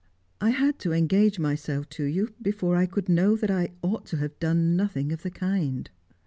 [0.41, 4.17] I had to engage myself to you before I could know that I ought to
[4.17, 5.91] have done nothing of the kind."